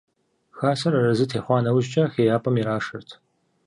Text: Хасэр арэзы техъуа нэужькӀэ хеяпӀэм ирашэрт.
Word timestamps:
Хасэр 0.57 0.93
арэзы 0.99 1.25
техъуа 1.31 1.57
нэужькӀэ 1.63 2.03
хеяпӀэм 2.13 2.55
ирашэрт. 2.61 3.09